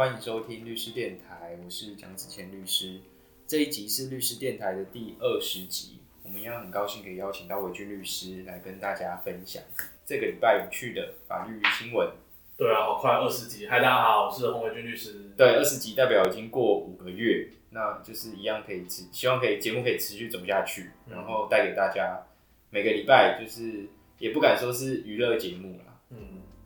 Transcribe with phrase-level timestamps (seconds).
[0.00, 3.00] 欢迎收听律师电台，我是蒋子谦律师。
[3.46, 9.62] 这一集是律师电台的第二十集，我们一样很高兴可以邀请到伟俊律师来跟大家分享
[10.06, 12.10] 这个礼拜有趣的法律新闻。
[12.56, 13.66] 对啊，好快二十集。
[13.68, 15.32] 嗨，大家好，我是洪伟俊律师。
[15.36, 22.22] 对，二十集代表已经过五个月，那就是一样可以持，希望可以节目可以持续走下去，然后带给大家
[22.70, 23.86] 每个礼拜就是
[24.16, 25.89] 也不敢说是娱乐节目啦，嗯，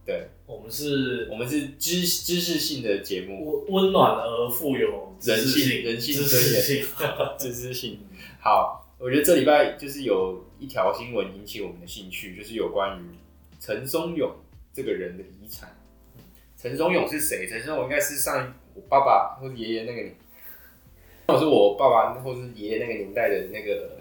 [0.04, 6.86] 对，我们是我们是知知识性的节目，温温暖而富有知人识性人性知尊严识性。
[7.38, 7.98] 知识性。
[8.38, 13.02] 好，我觉得这礼拜就是有一条新闻引起我们的兴趣，就是有关于
[13.58, 14.30] 陈松勇
[14.74, 15.74] 这个人的遗产。
[16.54, 17.46] 陈松勇是谁？
[17.46, 20.14] 陈松勇应该是上我爸爸或者爷爷那个年，
[21.28, 24.00] 或是我爸爸或是爷爷那个年代的那个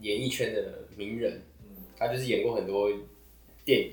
[0.00, 1.42] 演艺圈的名人。
[1.62, 2.90] 嗯，他就是演过很多
[3.62, 3.92] 电影，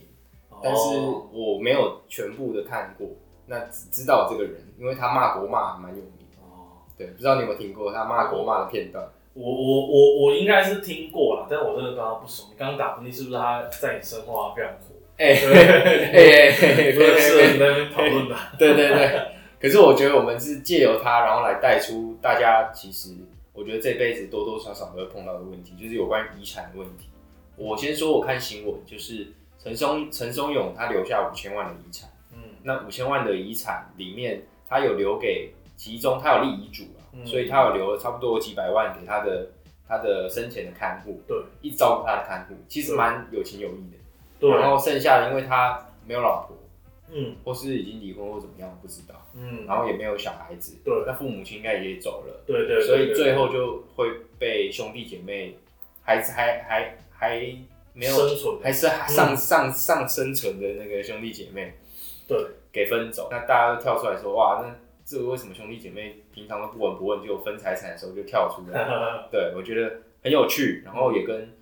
[0.63, 3.07] 但是哦我没有全部的看过，
[3.47, 6.13] 那只知道这个人，因为他骂国骂还蛮有名。
[6.41, 9.03] 哦对，不知道你有没有听过他骂国骂的片段？
[9.33, 12.47] 我我我我应该是听过啦，但我真的跟他不熟。
[12.51, 14.95] 你刚刚打喷嚏是不是他在你身后非常火？
[15.17, 18.35] 哎对，哎 哎，不是你在那边讨论的。
[18.59, 19.21] 对对对。
[19.59, 23.15] 可是我觉得我们是借由他，然后来带出大家其实，
[23.53, 27.05] 我觉得这辈子多多少少都会碰到的问题，就是有关于遗产的问题。
[27.55, 29.27] 我先说，我看新闻，就是
[29.63, 32.37] 陈松陈松勇他留下五千万的遗产，嗯。
[32.63, 37.25] 那五千万的遗产里面，他有留给其中他有立遗嘱啊，嗯。
[37.25, 39.47] 所以他有留了差不多几百万给他的
[39.87, 42.97] 他的生前的看护，对，一直照顾他的看护，其实对。
[42.97, 43.97] 蛮有情有义的。
[44.39, 46.57] 对，然后剩下的，因为他没有老婆，
[47.11, 47.35] 嗯。
[47.43, 51.03] 或是已经离婚或怎么样，不知道，嗯，然后也没有小孩子，对。
[51.05, 55.55] 那父母亲应该也走了，对对，对所以对最后就会被兄弟姐妹，
[56.01, 57.55] 还是还还还
[57.93, 61.73] 没有，生存，还是上上上生存的那个兄弟姐妹
[62.27, 62.37] 对，
[62.71, 64.75] 给分走，那大家都跳出来说，哇，那
[65.05, 68.85] 这个为什么兄弟姐妹平常都不闻不问，就分财产的时候就跳出来？
[69.29, 71.53] 对，我觉得很有趣，然后也跟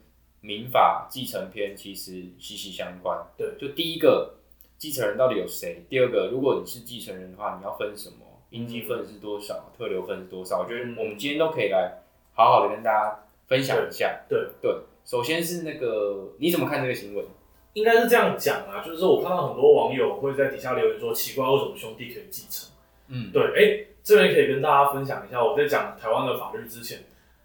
[0.42, 3.18] 民法继承篇其实息息相关。
[3.36, 4.36] 对就第一个
[4.78, 5.84] 继承人到底有谁？
[5.90, 8.18] 第二个，如果你是继承人的话，你要分什么？
[8.52, 9.72] 应继分是多少？
[9.78, 10.59] 特留分是多少？
[10.59, 12.00] 我觉得嗯我们今天都可以来
[12.34, 14.22] 好好的跟大家分享一下。
[14.30, 14.74] 对对，
[15.04, 17.26] 首先是那个你怎么看这个新闻？
[17.74, 22.70] 应该是这样讲啊，就是说我看到很多网友会在底下留言说，奇怪为什么兄弟可以继承？
[23.09, 27.00] 嗯，对，哎、这边可以跟大家分享一下，我在讲台湾的法律之前，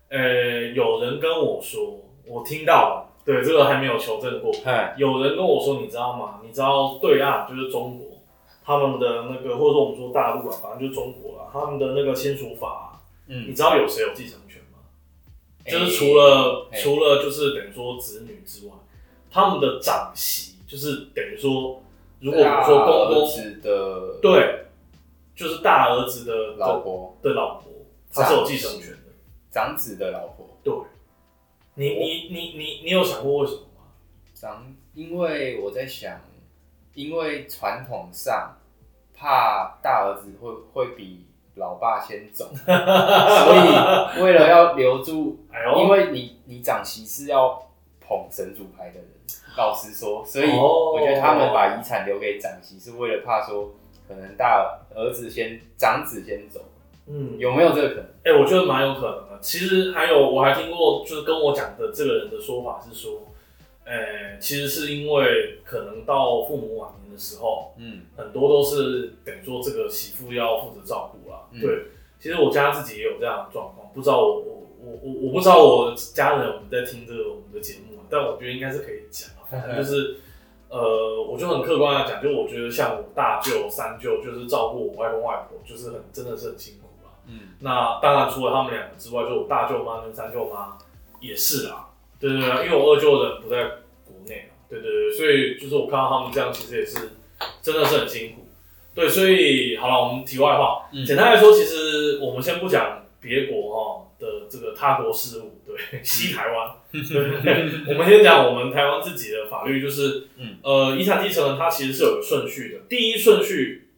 [0.08, 6.40] 呃，有人跟我说，我听到了，对，这个还没有求证过，嗨，有人跟我说，你知道吗？
[6.42, 8.18] 你知道对岸就是中国，
[8.64, 14.38] 他们的那个，或者说我们说大陆啊，反正就是中国啊，他们的那个签署法啊、你嗯，知道有谁有继承？
[15.66, 18.72] 就是除了、哎除了就是等于说子女之外，
[19.30, 21.82] 他们的长媳就是等于说，
[22.20, 24.66] 如果我们说公公子的对，
[25.34, 27.72] 就是大儿子的老婆，的老婆，
[28.12, 28.98] 他是有继承权的。
[29.50, 30.74] 长子的老婆，对，
[31.74, 33.86] 你你你你你有想过为什么吗？
[34.34, 36.20] 长，因为我在想，
[36.92, 38.56] 因为传统上
[39.14, 41.24] 怕大儿子会会比
[41.56, 45.38] 老爸先走，所以为了要留住，
[45.78, 47.62] 因为你你长媳是要
[48.00, 49.08] 捧神主牌的人，
[49.56, 50.92] 老实说，所以哦。
[50.94, 53.70] 我觉得他们把遗产留给长媳是为了怕说
[54.08, 56.60] 可能大儿子先长子先走，
[57.06, 58.04] 嗯，有没有这个可能？
[58.24, 59.38] 哎、我觉得蛮有可能的。
[59.40, 63.20] 其实还有，我还听过，就是跟我讲的这个人的说法是说，
[63.84, 71.40] 呃，其实是因为可能到父母晚年的时候，嗯很多都是等于说这个媳妇要负责照顾啦。
[71.52, 71.84] 嗯对，
[72.18, 80.16] 其实我家自己也有这样的状况，不知道我我我我我不知道我家人我们在听这个我们的节目啊，但我觉得应该是可以讲啊，反正就是。
[80.70, 87.12] 呃，我就很客观的讲，就我觉得像我大舅、三舅，就是照顾我外公外婆，就是很真的是很辛苦啦。
[87.26, 90.76] 嗯那当然，除了他们两个之外，就我大舅妈跟三舅妈
[91.20, 91.90] 也是啦。
[92.20, 93.64] 对对对，因为我二舅人不在
[94.04, 97.10] 国内嘛，对对对，所以就是我看到他们这样，其实也是
[97.62, 98.46] 真的是很辛苦。
[98.94, 113.88] 对，所以好了，我们题外话，嗯简单来说，其实我们先不讲别国哈的这个他国事务，对，西台湾， 对，我们先讲我们台湾自己的法律，就是，嗯呃，遗产继承人他其实是有个顺序的，第一顺序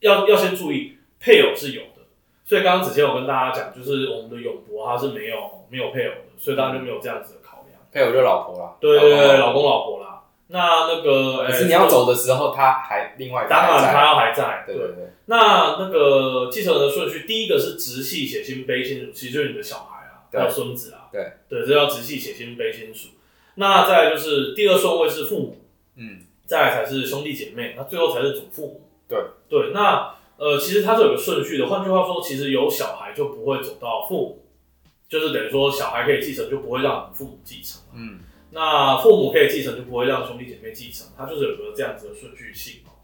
[0.00, 2.02] 要要先注意配偶是有的，
[2.44, 7.38] 所以刚刚子谦有跟大家讲，就是我们的永博他是没有没有配偶的，所以大家就没有这样子。
[7.92, 9.62] 配偶就老婆啦，对对对，老公。
[9.62, 10.22] 公老婆啦。
[10.48, 20.40] 那那个，可是呃你要走的时候，他还另外当然他要还在，对对对，那那个继承人的顺序，第一个是直系血亲卑亲属，其实就是你的小孩啊，对。
[20.40, 21.32] 还有孙子啊，对。
[21.48, 23.10] 对，这叫直系血亲卑亲属。
[23.54, 25.56] 那再就是第二顺位是父母，
[25.96, 26.20] 嗯。
[26.44, 28.88] 再来才是兄弟姐妹，那最后才是祖父母。
[29.08, 29.18] 对。
[29.48, 31.68] 对，那呃，其实它是有个顺序的。
[31.68, 34.41] 换句话说，其实有小孩就不会走到父母，
[35.12, 37.82] 就是等于说小孩可以继承，就不会让父母继承。
[37.94, 38.20] 嗯，
[38.50, 41.06] 那父母可以继承，就不会让兄弟姐妹继承。
[41.18, 42.96] 它就是有个这样子的顺序性哦。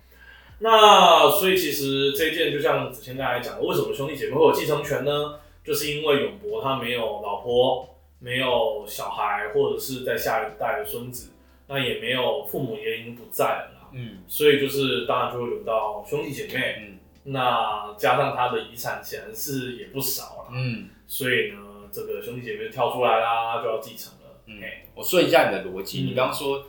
[0.60, 5.38] 那所以其实这一件就像子谦刚才讲的，为什么兄弟姐妹会有继承权呢？
[5.62, 7.86] 就是因为永博他没有老婆，
[8.20, 11.32] 没有小孩，或者是在下一代的孙子，
[11.66, 13.88] 那也没有父母也已经不在了啦。
[13.92, 16.76] 嗯所以就是当然就会轮到兄弟姐妹。
[16.80, 16.94] 嗯
[17.30, 21.58] 那加上他的遗产显然是也不少了，嗯所以呢，
[21.92, 24.40] 这个兄弟姐妹就跳出来啦，就要继承了。
[24.46, 26.06] 嗯哎，我顺一下你的逻辑，嗯。
[26.06, 26.64] 你刚刚说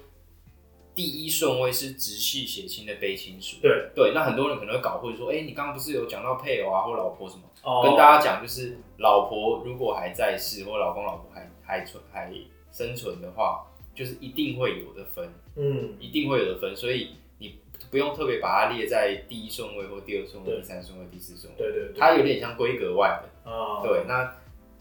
[0.93, 3.89] 第一顺位是直系血亲的卑亲属，对。
[3.95, 7.43] 对，那很多人可能会搞混说，哎、你刚刚不是有讲到配偶啊或老婆什么？
[7.63, 7.81] 哦。
[7.83, 12.33] 跟大家讲，就是老婆如果还在世，或老公老婆还还存还
[12.71, 13.65] 生存的话，
[13.95, 23.49] 就是一定会有的分，嗯，一定会有的分，所以你不用特别把它列在第一顺位或第二顺位、第三顺位、第四顺位，对对对，它有点像规格外的。
[23.49, 24.35] 啊，对，那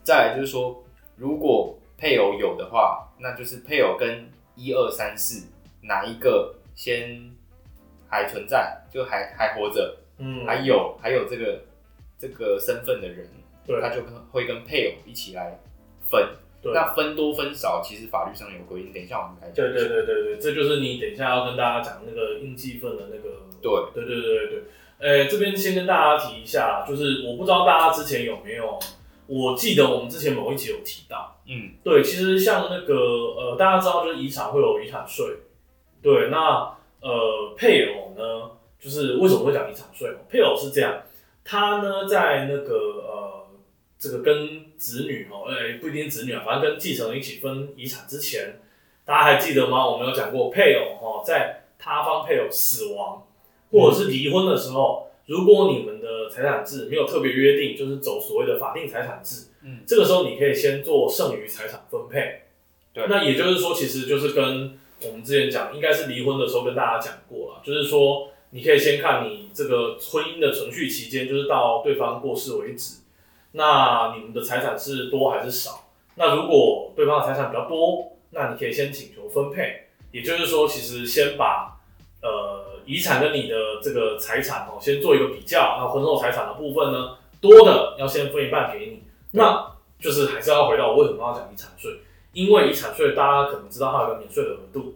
[0.08, 0.82] 再来就是说，
[1.16, 4.26] 如果配偶有的话，那就是配偶跟
[4.56, 5.46] 一二三四
[5.82, 7.31] 哪一个先
[8.08, 11.60] 还存在，就还还活着，嗯，还有还有这个
[12.19, 13.28] 这个身份的人，
[13.66, 15.58] 对他就跟会跟配偶一起来
[16.06, 16.26] 分。
[16.62, 18.94] 对那分多分少，其实法律上有规定。
[18.94, 19.55] 等一下我们来讲。
[19.56, 23.28] 对对对对对，这就是你等一下要跟大家讲那个应继分的那个。
[23.60, 24.62] 对对对对对对，
[24.99, 28.78] 呃，这边先跟大家提一下，就是我不知道大家之前有没有，
[29.29, 32.95] 我记得我们之前某一集有提到，嗯对，其实像那个
[33.37, 35.25] 呃，大家知道就是遗产会有遗产税，
[36.03, 40.11] 对，那呃配偶呢，就是为什么会讲遗产税？
[40.31, 41.03] 配偶是这样，
[41.45, 42.75] 他呢在那个
[43.07, 43.47] 呃
[43.99, 48.61] 这个跟子女哦，哎、不一定子女啊，反正跟继承人一起分遗产之前，
[49.05, 49.87] 大家还记得吗？
[49.87, 53.27] 我们有讲过配偶哦，在他方配偶死亡
[53.71, 59.49] 或者是离婚的时候，如果你们的财产制没有特别约定，就是走所谓的法定财产制。
[59.63, 62.45] 嗯这个时候你可以先做剩余财产分配。
[62.95, 73.03] 对那也就是说，其实就是跟我们之前讲，应该是离婚的时候跟大家讲过了，就是说你可以先看你这个婚姻的存续期间，就是到对方过世为止，
[73.53, 75.91] 那你们的财产是多还是少？
[76.15, 79.89] 那如果对方的财产比较多，那你可以先请求分配。
[80.11, 81.79] 也就是说，其实先把
[82.23, 85.76] 呃遗产跟你的这个财产哦，先做一个比较。
[85.79, 89.02] 那婚后财产的部分呢，多的要先分一半给你。
[89.32, 92.00] 那就是还是要回到我为什么要讲遗产税，
[92.32, 94.94] 因为遗产税大家可能知道它有个免税的额度，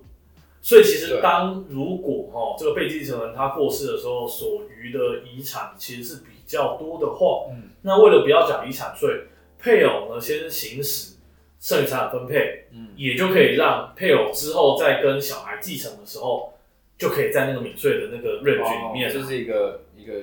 [0.63, 9.25] 所以其实对当如果哦、这个被继承人他过世的时候所余的遗产其实是比较多的话，嗯那为了不要缴遗产税，
[9.59, 11.17] 配偶呢先行使
[11.61, 16.55] 剩余财产分配，嗯也就可以让配偶之后再跟小孩继承的时候，
[16.99, 20.15] 就可以在那个免税的那个 range 里面这是一个一个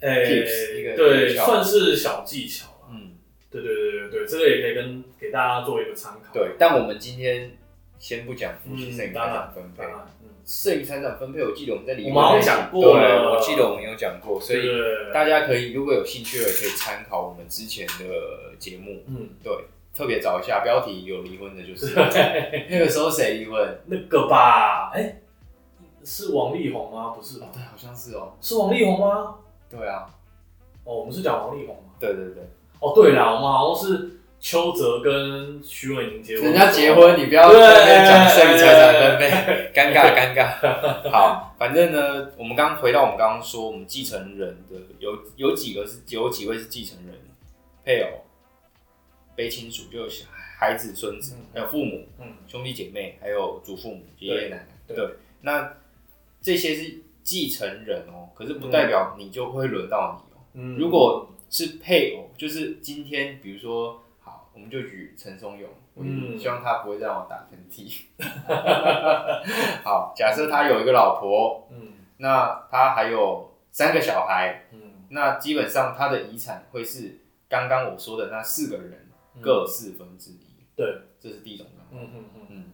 [0.00, 0.44] 诶、
[0.78, 2.88] 一个对，算是小技巧了。
[2.92, 3.12] 嗯。
[3.50, 6.32] 对对对对对，这个也可以跟给大家做一个参考。
[6.34, 7.52] 对，但我们今天
[7.98, 9.84] 先不讲夫妻嗯，剩余财产分配。
[9.84, 13.32] 嗯，剩余财产分配，我记得我们在里面讲过对，了。
[13.32, 14.68] 我记得我们有讲过，所以
[15.14, 19.52] 大家可以如果有兴趣的，可以参考我们之前的节目，嗯，对，
[19.94, 21.94] 特别找一下标题有离婚的，就是
[22.68, 23.78] 那个时候谁离婚？
[23.86, 25.18] 那个吧，哎、
[26.06, 27.08] 是王力宏吗？
[27.08, 27.48] 不是吧？
[27.52, 29.34] 对，好像是哦，是王力宏吗？
[29.68, 30.06] 对啊，
[30.84, 31.90] 哦，我们是讲王力宏吗？
[31.98, 32.44] 对对对，
[32.78, 41.10] 哦，对啦，我们好像是邱泽跟徐伟宁结婚，人家结婚，你不要对在那边讲剩余财产分配，尴尬尴尬。
[41.10, 47.14] 好，反正呢，我们刚回到我们刚刚说，我们继承人的有有几个是有几位是继承人，
[47.84, 48.24] 配偶、
[49.34, 50.08] 被亲属，就有
[50.56, 54.68] 孩子、孙子嗯，还有父母、嗯，兄弟姐妹，还有祖父母、爷爷奶奶。
[54.86, 55.08] 对对，
[55.40, 55.68] 那
[56.46, 60.38] 这些是继承人哦，可是不代表你就会轮到你哦。
[60.52, 60.76] 嗯。
[60.78, 65.68] 如果是配偶，就是今天比如说，好，我们就举陈松勇，
[66.38, 68.02] 希望他不会让我打喷嚏。
[69.82, 71.94] 好，假设他有一个老婆，嗯。
[72.18, 75.04] 那他还有三个小孩，嗯。
[75.08, 79.42] 那基本上他的遗产会是刚刚我说的那四个人嗯。
[79.42, 82.00] 各四分之一，对，这是第一种状况。
[82.04, 82.64] 嗯嗯嗯，嗯，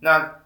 [0.00, 0.44] 那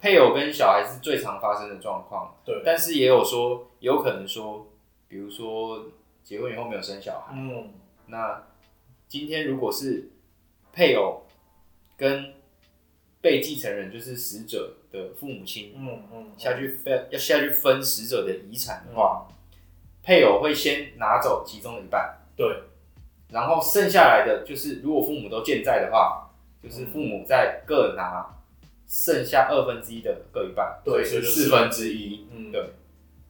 [0.00, 2.62] 配偶跟小孩是最常发生的状况，对。
[2.64, 4.66] 但是也有说，有可能说，
[5.06, 5.86] 比如说
[6.24, 7.70] 结婚以后没有生小孩，嗯。
[8.06, 8.42] 那
[9.06, 10.10] 今天如果是
[10.72, 11.26] 配偶
[11.96, 12.32] 跟
[13.20, 19.28] 被继承人，就是死者的父母亲嗯嗯，下去分，要下去分死者的遗产的话，
[20.02, 22.62] 配偶会先拿走其中的一半，对，
[23.28, 26.30] 然后剩下来的就是如果父母都健在的话，
[26.62, 28.26] 就是父母再各拿
[28.90, 32.26] 剩下二分之一的各一半，对所以是四分之一。
[32.32, 32.70] 嗯对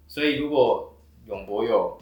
[0.08, 2.00] 所以如果永博有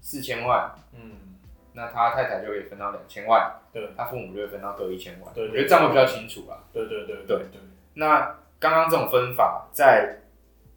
[0.00, 1.36] 四千万，嗯，
[1.74, 5.32] 那他太太就可以分到两千万，对他父母就会分到各一千万。
[5.34, 6.64] 对对我觉得这样会比较清楚啦。
[6.72, 7.60] 对对对对对，
[7.92, 10.22] 那刚刚这种分法，在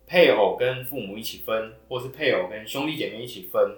[0.05, 3.77] 配偶跟父母一起分，或是配偶跟兄弟姐妹一起分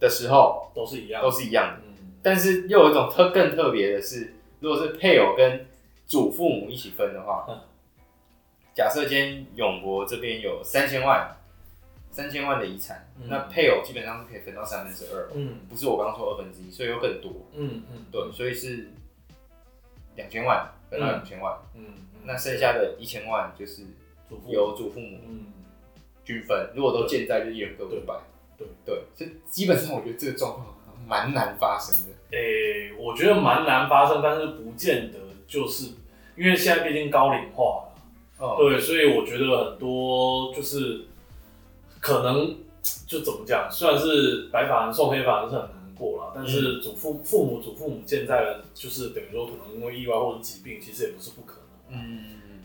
[0.00, 1.82] 的时候，都是一样，都是一样的。
[1.86, 5.66] 嗯，但是又有一种特更特别的是，如果是配偶跟
[6.10, 7.56] 祖父母一起分的话，嗯。
[8.74, 11.36] 假设今天永博这边有三千万，
[12.10, 13.28] 三千万的遗产，嗯。
[13.28, 15.60] 那配偶基本上是可以分到三分之二，嗯。
[15.68, 17.30] 不是我刚刚说二分之一，所以有更多。
[17.54, 18.90] 嗯嗯，对，所以是
[20.16, 23.84] 两千万分到两千万，嗯，嗯那剩下的一千万就是
[24.28, 25.46] 祖父由祖父母嗯，
[26.24, 28.18] 均分，如果都健在，就一人各五百。
[28.58, 30.76] 对对，这基本上我觉得这个状况
[31.06, 32.12] 蛮难发生的。
[32.36, 35.18] 诶、我觉得蛮难发生，但是不见得
[35.50, 35.90] 就是
[36.36, 37.86] 因为现在毕竟高龄化了。
[38.38, 41.02] 哦，对，所以我觉得很多就是
[42.00, 42.56] 可能
[43.06, 51.98] 就怎么讲，虽然是白发人送黑发人是很难过了，但是祖父、父母、祖父母健在的，就是等于说可能因为意外或者疾病，其实也不是不可能。
[51.98, 52.24] 嗯，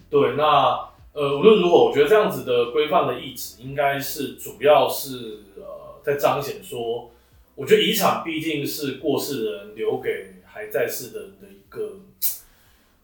[0.10, 7.12] 对，那呃无论如何，我觉得这样子的规范的意志，应该是主要是呃在彰显说，
[7.56, 11.98] 我觉得遗产毕竟是过世人留给还在世的人的一个。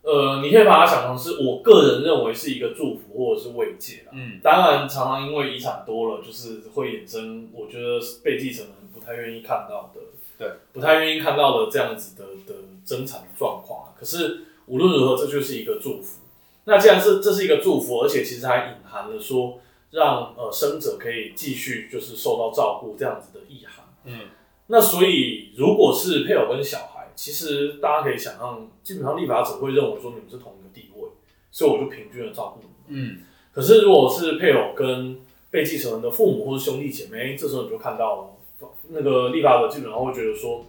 [0.04, 4.12] 呃，你可以把它想成是我个人认为是一个祝福或者是慰藉啦。
[4.14, 10.02] 嗯，当然，常常因为遗产多了，就是会衍生，我觉得被继承人不太愿意看到的，
[10.40, 13.94] 对，不太愿意看到的这样子的的争产的状况。
[13.96, 16.22] 可是无论如何，这就是一个祝福。
[16.66, 19.60] 那既然是这是一个祝福，而且其实还隐含了说
[19.92, 23.86] 让呃生者可以继续就是受到照顾这样子的意涵。
[24.06, 24.30] 嗯，
[24.68, 26.91] 那所以如果是配偶跟小孩，
[27.22, 31.08] 其实大家可以想象，基本上立法者会认为说你们是同一个地位，
[31.52, 32.74] 所以我就平均的照顾你们。
[32.88, 33.22] 嗯，
[33.54, 35.20] 可是如果是配偶跟
[35.52, 40.66] 被继承人的父母或是兄弟姐妹，这时候你就看到了，那个立法者基本上会觉得说，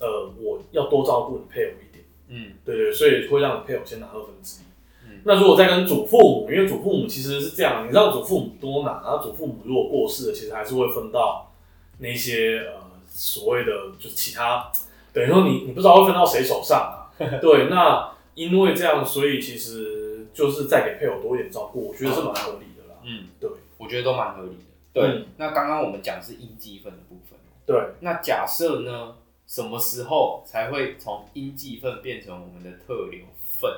[0.00, 4.64] 呃，我要多照顾你配偶一点，嗯，对对，所以会让你配偶先拿二分之一。
[5.08, 11.52] 嗯那如果再跟祖父母，因为祖父母其实是这样，你让祖父母多拿，然后祖父母如果过世了，其实还是会分到
[11.98, 14.70] 那些呃所谓的就是其他，
[15.16, 17.08] 等于说你你不知道会分到谁手上啊。
[17.40, 23.00] 对，那因为这样，所以其实就是再给配偶多一点照顾，我觉得是蛮合理的啦。
[23.02, 24.64] 嗯，对我觉得都蛮合理的。
[24.92, 29.14] 对，嗯那刚刚我们讲是应继分的部分，对，那假设呢，
[29.46, 33.24] 什么时候才会从应继分变成我们的特留
[33.58, 33.70] 分？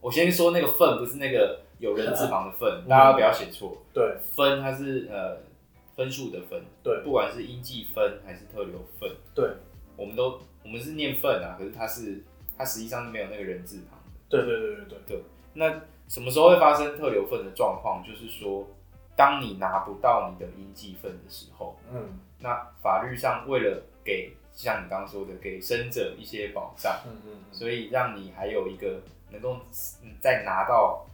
[0.00, 3.76] 我先说那个分不是那个有人字旁的分，大家不要写错。
[3.92, 5.36] 对，分它是呃
[5.94, 9.50] 分数的分，对不管是应计分还是特留分，对，
[9.96, 12.24] 我们都我们是念份啊，可是它是
[12.58, 14.10] 它实际上是没有那个人字旁的。
[14.28, 15.22] 对对对对对，
[15.54, 18.02] 那什么时候会发生特留份的状况？
[18.04, 18.66] 就是说，
[19.14, 29.56] 当你拿不到你的应继份的时候，嗯那法律上为了给像你刚刚说的给生者一些保障，嗯嗯嗯，所以让你还有一个能够
[30.02, 31.06] 嗯再拿到，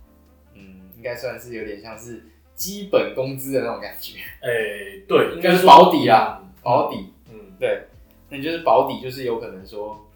[0.55, 7.13] 嗯，应该算是有点像是基本工资的那种感觉，哎，对，应该就是保底啊，嗯保底。
[7.31, 7.87] 嗯，对，
[8.33, 10.07] 那你就是保底，就是有可能说，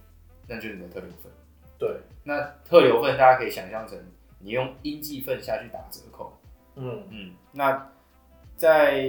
[0.48, 1.30] 那就是你的特留份。
[1.78, 3.98] 对，那特留份大家可以想象成
[4.38, 6.32] 你用应继份下去打折扣。
[6.76, 7.90] 嗯嗯，那
[8.56, 9.06] 在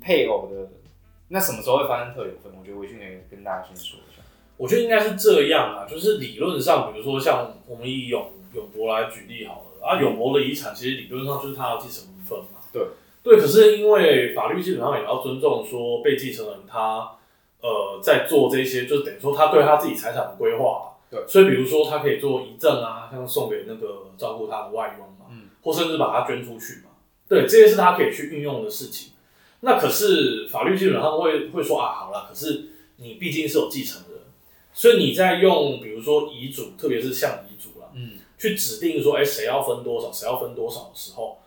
[0.00, 0.68] 配偶的
[1.28, 2.52] 那什么时候会发生特留份？
[2.58, 4.20] 我觉得维俊可以跟大家先说一下。
[4.56, 12.58] 我觉得应该是这样啊，就是理论上，比如说像我们以永永博来举例好了，啊，永博的遗产其实理论上就是他要继承一份嘛。
[12.72, 12.84] 对
[13.22, 17.08] 对，可是因为法律基本上也要尊重说被继承人他
[17.60, 20.84] 呃在做这些，就是等于说他对他自己财产的规划。
[21.10, 26.90] 对所以比如说他可以做遗赠啊，像送给那个照顾他的外佣嘛，嗯，或甚至把它捐出去嘛。
[27.26, 29.12] 对，这些是他可以去运用的事情。
[29.60, 34.20] 那可是法律基本上会会说啊，好了，可是你毕竟是有继承人，
[34.72, 41.38] 所以你在用比如说遗嘱，特别是像遗嘱啦，嗯去指定说，哎、谁要分多少，谁要分多少的时候，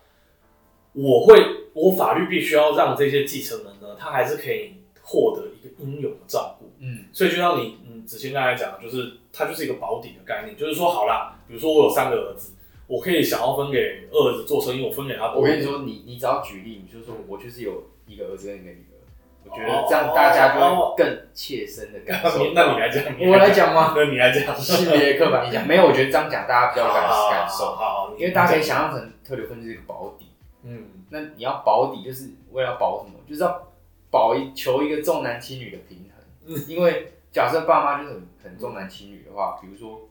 [0.92, 1.40] 我会，
[1.72, 5.46] 我法律必须要让这些继承人呢，他还是可以获得
[5.90, 6.70] 应有的照顾。
[6.78, 12.54] 嗯所以就像你，嗯，子谦刚才讲的，就是它就是一个保底的概念，就是说，好啦，比如说我有三个儿子，
[12.86, 15.32] 我可以想要分给二儿子做生意，我分给他。
[15.32, 18.98] 我跟你说，你你只要举例，你就说我就是有一个儿子跟一个女儿，
[19.44, 22.38] 我觉得这样大家就会更切身的感受。
[22.54, 23.94] 那你来讲，你我来讲吗？
[23.96, 30.26] 那你来讲，性别刻板印象没有，我觉得这样讲大家比较有感好感受，因为大家可以，想象成特留分就是一个保底。
[30.64, 33.18] 嗯，那你要保底，就是为了要保什么？
[33.28, 33.68] 就是要
[34.12, 36.22] 保一求一个重男轻女的平衡。
[36.44, 40.08] 嗯因为假设爸妈就是很很重男轻女的话，比如说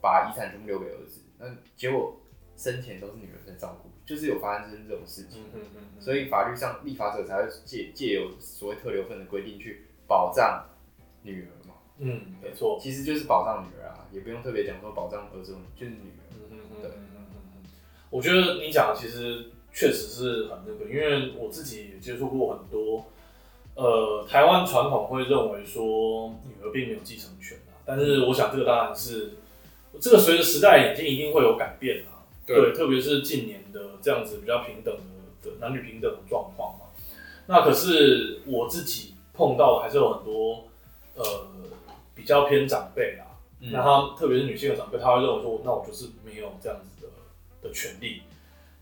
[0.00, 2.18] 把遗产全部留给儿子，那结果
[2.56, 5.42] 生前都是女儿在照顾，就是有发生这种事情，
[6.00, 10.64] 所以法律上立法者才会借借由所谓特留份的规定去保障
[11.22, 11.74] 女儿嘛。
[11.98, 16.24] 嗯，没错，其实就是保障女儿啊，也不用特别讲说保障儿子，就是女儿。
[16.32, 16.90] 嗯嗯嗯对
[18.08, 23.04] 我觉得你讲的其实确实是很那个，因为我自己也接触过很多，
[23.76, 29.34] 呃，台湾传统会认为说女儿并没有继承权啊，但是我想这个当然是
[30.00, 36.86] 这个随着时代演进一定会有改变啊，对，特别是近年的这样子比较平等的的男女平等的状况嘛。
[37.46, 40.64] 那可是我自己碰到的还是有很多
[41.14, 41.24] 呃
[42.14, 43.28] 比较偏长辈啊，
[43.60, 48.22] 嗯那他特别是女性的长辈，他会认为说，那我就是没有这样子的的权利。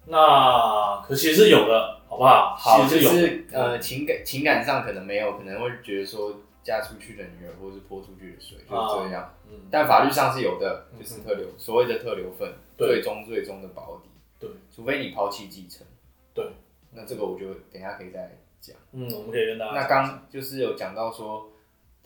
[0.07, 2.55] 那可其实是有的，好不好？
[2.57, 14.09] 好，就是呃情感情感上可能没有，可能会觉得说嫁出去的女儿或是泼出去的水就是这样，嗯，但法律上是有的，嗯就是特留所谓的特留份，最终最终的保底，
[14.39, 15.87] 对，除非你抛弃继承，
[16.33, 16.47] 对，
[16.93, 18.77] 那这个我就等一下可以再讲。
[18.93, 21.51] 嗯，我们可以跟大家那刚就是有讲到说，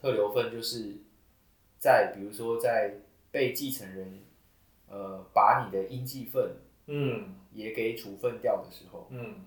[0.01, 0.97] 特留份就是
[1.79, 2.95] 在比如说在
[3.31, 4.21] 被继承人
[4.89, 9.45] 呃把你的应继份嗯也给处分掉的时候，嗯。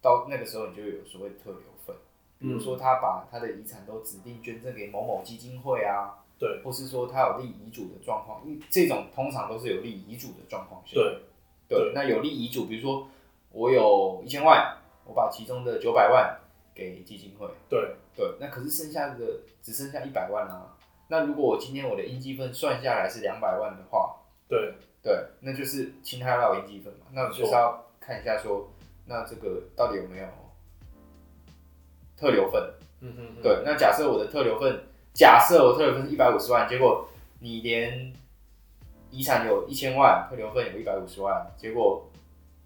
[0.00, 1.96] 到那个时候你就有所谓的特留份，
[2.38, 11.20] 比如嗯说他把他的遗产都指定捐赠给某某基金会啊，对，或是说他有立遗嘱的状况，因为这种通常都是有立遗嘱的状况下，对。
[11.68, 13.08] 对，那有立遗嘱，比如说
[13.50, 16.38] 我有一千万，我把其中的九百万
[16.74, 17.96] 给基金会，对。
[18.16, 20.76] 对，那可是剩下的只剩下一百万啦、
[21.08, 24.16] 那如果我今天我的应积分算下来是两百万的话，
[24.48, 27.06] 对对，那就是侵害到应继份嘛。
[27.12, 28.70] 那我就是要看一下说，
[29.06, 30.26] 那这个到底有没有
[32.16, 32.74] 特留份？
[33.00, 38.12] 嗯嗯嗯，对，那假设我的特留份，假设我特留份是一百五十万，结果你连
[39.10, 42.10] 遗产有一千万，特留份有一百五十万，结果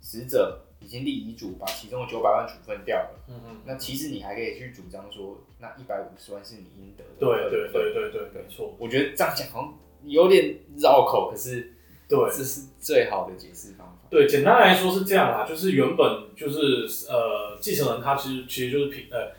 [0.01, 3.11] 死者已经立遗嘱把其中的九百万处分掉了。
[3.29, 7.11] 嗯嗯，那其实你还可以去主张说，那一百五十万是你应得的。
[7.21, 11.71] 对对对对对，没错，我觉得这样讲好像有点绕口，可是
[12.16, 12.37] 对。
[12.37, 13.94] 这是最好的解释方法。
[14.11, 19.33] 对，简单来说是这样啦，就是原本就是呃，继承人他其实其实就是平呃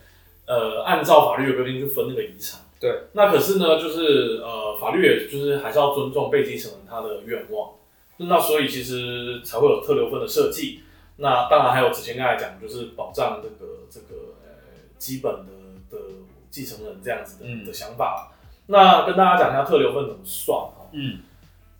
[0.47, 2.61] 呃按照法律的规定去分那个遗产。
[2.79, 3.03] 对。
[3.13, 7.73] 那可是呢，就是呃法律也就是还是要尊重被继承人他的愿望，
[8.17, 10.81] 那所以其实才会有特留份的设计。
[11.17, 14.49] 那当然还有之前刚才讲，就是保障这个这个呃
[14.97, 16.03] 基本的的
[16.49, 18.31] 继承人这样子的、嗯的想法。
[18.65, 20.89] 那跟大家讲一下特留份怎么算哈。
[20.93, 21.19] 嗯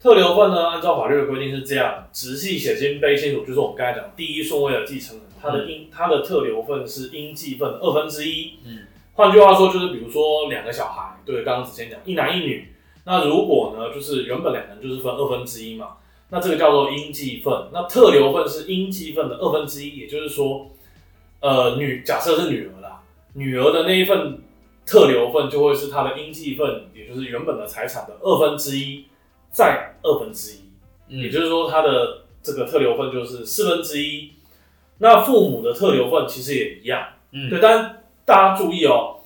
[0.04, 8.56] 特留份呢，按照法律的规定是这样：直系血亲卑亲属，就是我们刚才讲第一顺位的继承人，他的应他的特留份是应继份的二分之一。
[8.66, 8.80] 嗯
[9.14, 12.68] 换句话说，就是比如说两个小孩，对，刚刚子谦讲一男一女，
[13.06, 15.98] 那如果呢，就是原本两人就是分二分之一嘛，
[16.32, 17.70] 那这个叫做应继份。
[17.72, 20.72] 那特留份是应继份的二分之一，也就是说，
[21.40, 23.04] 呃，女假设是女儿啦，
[23.36, 24.42] 女儿的那一份
[24.86, 29.06] 特留份就会是她的应继份，也就是原本的财产的二分之一
[29.54, 31.22] 再二分之一。
[31.22, 34.34] 也嗯就是说，他的这个特留份就是四分之一。
[34.98, 39.20] 那父母的特留份其实也一样，嗯对，但大家注意哦，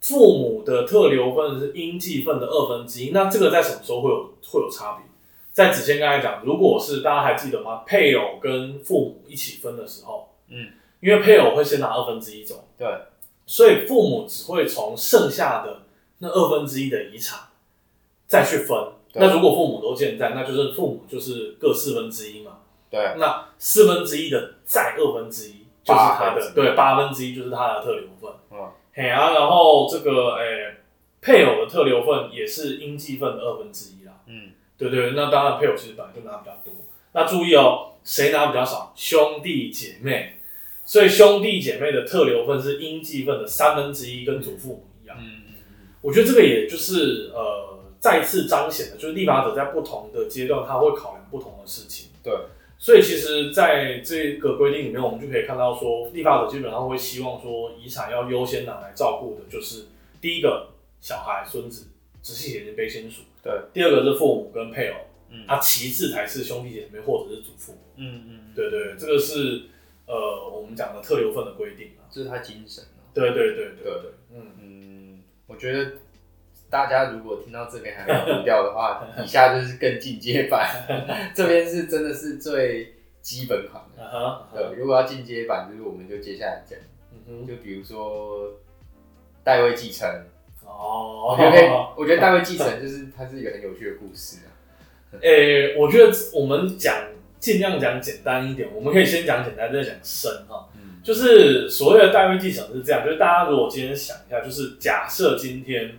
[0.00, 3.10] 父母的特留份是应继份的二分之一。
[3.10, 5.04] 那这个在什么时候会有会有差别？
[5.52, 7.82] 在子谦刚才讲，如果是大家还记得吗？
[7.86, 10.68] 配偶跟父母一起分的时候，嗯，
[11.00, 12.88] 因为配偶会先拿二分之一走，对，
[13.46, 15.82] 所以父母只会从剩下的
[16.18, 17.40] 那二分之一的遗产
[18.26, 18.76] 再去分。
[19.12, 22.58] 对那如果父母都健在，那就是父母就是各四分之一嘛。
[22.90, 28.30] 对，那四分之一的再二分之一就是他的，对，八分之一就是他的特留份。
[28.50, 30.76] 嗯嘿啊，然后这个诶、
[31.20, 34.12] 配偶的特留份也是应继份的二分之一啦。
[34.26, 36.74] 嗯对对，那当然配偶其实本来就拿比较多。
[37.12, 38.92] 那注意哦，谁拿比较少？
[38.96, 40.36] 兄弟姐妹。
[40.82, 45.16] 所以兄弟姐妹的特留份是应继份的三分之一，跟祖父母一样。
[45.20, 45.54] 嗯嗯
[46.00, 52.08] 我觉得这个也就是呃再次彰显了，就是立法者在不同的阶段他会考量不同的事情。
[52.22, 52.34] 对，
[52.78, 59.84] 所以其实在这个规定里面，我们就可以看到说，立法者基本上会希望说，遗产要优先拿来照顾的就是
[60.20, 61.88] 第一个小孩、孙子、
[62.22, 64.96] 直系血亲卑亲属，对，第二个是父母跟配偶，
[65.28, 67.78] 嗯啊，其次才是兄弟姐妹或者是祖父母。
[67.96, 69.62] 嗯嗯，对对，这个是
[70.06, 72.08] 呃我们讲的特留份的规定啊。
[72.10, 74.46] 这是他精神啊对对对对对，嗯。
[74.58, 75.92] 嗯，我觉得
[76.70, 80.66] 大家如果听到这边还没有读掉的话，以下就是更进阶版，
[81.34, 84.46] 这边是真的是最基本款的。
[84.54, 86.78] 对，如果要进阶版，就是我们就接下来讲，
[87.46, 88.52] 就比如说
[89.42, 90.08] 代位继承，
[90.64, 91.36] 哦。
[91.36, 94.48] 我觉得，我觉得代位继承就是它是一个很有趣的故事啊。
[95.20, 96.94] 诶、我觉得我们讲
[97.40, 100.68] 尽量讲简单一点，我们可以先讲简单，再讲深哈。
[100.76, 101.00] 嗯。
[101.02, 105.98] 就是所谓的代位继承是这样，就是大家如果今天想一下，就是假设今天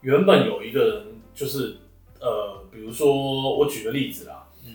[0.00, 1.76] 原本有一个人，就是
[2.20, 4.74] 呃，比如说我举个例子啦，嗯。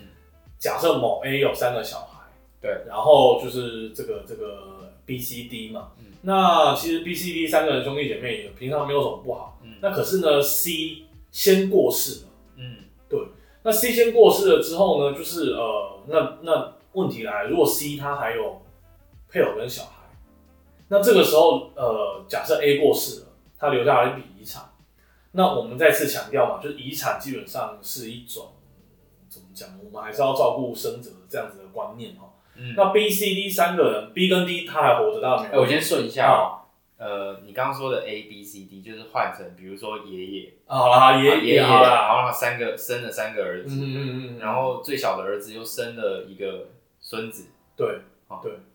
[0.57, 2.27] 假设某 A 有三个小孩，
[2.61, 6.05] 对，然后就是这个这个 B、C、D 嘛，嗯。
[6.21, 9.75] 那其实 B、C、D 三个人兄弟姐妹也平常没有什么不好，嗯。
[9.81, 12.27] 那可是呢 C 先过世了。
[12.57, 12.77] 嗯。
[13.09, 13.19] 对。
[13.63, 18.61] 那 C 先过世了之后呢，就是呃，那那问题来了，如果 C 他还有
[19.27, 20.07] 配偶跟小孩，
[20.87, 24.63] 那这个时候呃，假设 A 过世了，他留下来一笔遗产，
[25.35, 28.53] 那我们再次强调嘛，就是遗产基本上是一种
[29.29, 32.33] 怎么讲，我们还是要照顾生者的这样子的观念哈。
[32.55, 32.73] 嗯。
[32.75, 35.61] 那 B、C、D 三个人，B 跟 D 他还活着，当然没哎，有。
[35.61, 36.63] 我先顺一下哦。
[36.97, 46.69] 呃，你刚刚说的 A B C D 就是换成，比如说爷爷，好啦，爷爷爷，好啦，然后他三个生了三个儿子，嗯嗯嗯嗯，然后最小的儿子又生了一个
[47.01, 47.99] 孙子，对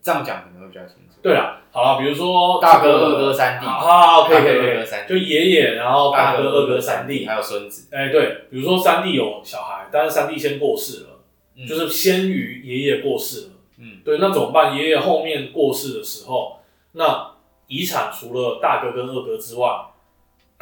[0.01, 1.19] 这样讲可能会比较清楚。
[1.21, 11.19] 对啦，好了，比如说大哥、二哥、三弟，好好，可以可以可以就爷爷，然后大哥、二哥、三弟，还有孙子，哎、对，比如说三弟有小孩，但是三弟先过世了，
[11.55, 13.47] 嗯就是先于爷爷过世了。
[13.77, 14.75] 嗯对，那怎么办？
[14.75, 16.59] 爷爷后面过世的时候，
[16.93, 17.31] 那
[17.67, 19.67] 遗产除了大哥跟二哥之外，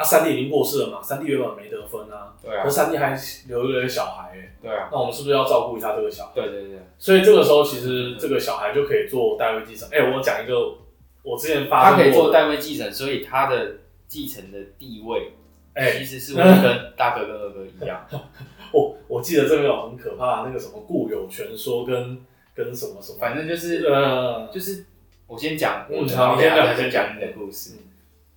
[0.00, 3.14] 啊，三弟已经过世了嘛，三弟原本没得分啊，对啊可是，三弟还
[3.48, 6.32] 留了一个小孩、哎，对啊，那我们是不是要照顾一下这个小孩？
[6.34, 9.86] 对对对，所以这个时候，其实这个小孩就可以做代位继承。
[9.92, 10.78] 哎、我讲一个
[11.22, 13.76] 我之前发他可以做代位继承，所以他的
[14.08, 15.32] 继承的地位
[15.74, 18.04] 哎、其实是会跟大哥跟二哥一样。
[18.72, 22.18] 我我记得这边有很可怕那个什么固有权说跟
[22.54, 24.84] 跟什么什么，反正就是呃，就是
[25.26, 27.88] 我先讲嗯我先讲再你先讲讲你的故事嗯，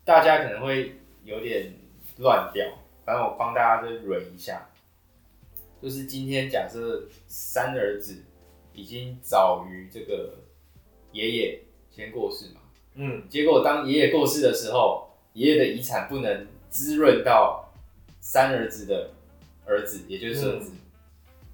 [0.06, 1.74] 大家可能会有点
[2.18, 2.68] 乱掉，
[3.06, 4.70] 反正我帮大家再捋一下，
[5.82, 8.24] 就是今天假设三儿子
[8.74, 10.36] 已经早于这个
[11.12, 12.62] 爷爷先过世嘛，
[12.96, 13.24] 嗯。
[13.30, 17.72] 结果当爷爷过世的时候，爷爷的遗产不能滋润到
[18.20, 19.12] 三儿子的
[19.66, 20.72] 儿子，也就是孙子。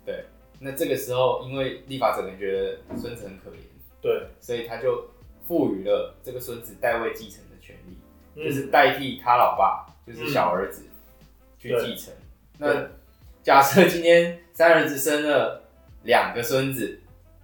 [0.06, 0.26] 对，
[0.60, 3.60] 那这个时候，因为立法者可能觉得孙子很可怜，
[4.02, 5.10] 对，所以他就
[5.48, 7.44] 赋予了这个孙子代位继承
[8.36, 10.86] 就是代替他老爸，就是小儿子、
[11.58, 12.14] 去继承。
[12.58, 12.90] 那
[13.44, 15.64] 假设今天三儿子生了
[16.04, 17.00] 两个孙子，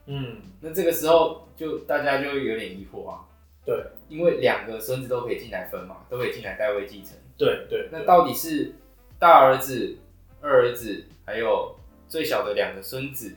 [0.06, 0.42] 嗯。
[0.62, 3.22] 那这个时候就大家就有点疑惑啊。
[3.66, 7.14] 对，因为两个孙子都可以进来分嘛，都可以进来代位继承。
[7.38, 8.74] 对对，那到底是
[9.20, 9.98] 大儿子、
[10.42, 11.76] 二儿子，还有
[12.08, 13.36] 最小的两个孙子，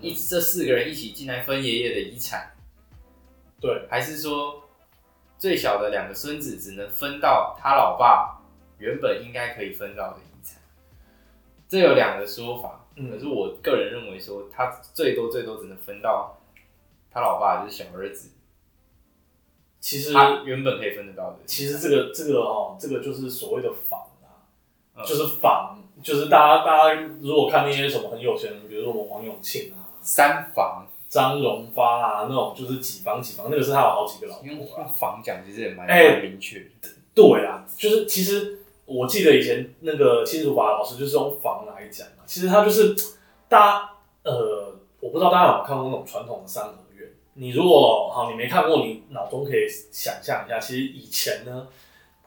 [0.00, 2.52] 一这四个人一起进来分爷爷的遗产，
[3.60, 4.65] 对，还是说
[5.38, 8.40] 最小的两个孙子只能分到他老爸
[8.78, 10.60] 原本应该可以分到的遗产？
[11.68, 13.10] 这有两个说法，嗯。
[13.10, 16.38] 可是我个人认为说，他最多最多只能分到
[17.10, 18.30] 他老爸，就是小儿子，
[19.80, 21.38] 其实他原本可以分得到的。
[21.46, 24.44] 其实这个这个哦，这个就是所谓的仿啊，
[24.94, 25.04] 嗯。
[25.04, 34.82] 就是仿，就是大家大家如果看那些什么很有钱人，比如说我们王永庆啊、三房，张荣发啊那种，就是几房几房，那个是他有好几个老用婆啊。
[34.82, 36.88] 用房讲其实也蛮哎蛮明确的。
[37.14, 42.94] 对啊，就是其实我记得以前那个亲属法老师就是用房来讲嘛，其实他就是
[43.48, 43.90] 大家
[44.24, 47.08] 呃，我不知道大家有没有看过那种传统的三合院。
[47.34, 51.68] 你如果好你没看过，你脑中可以想象一下，其实以前呢，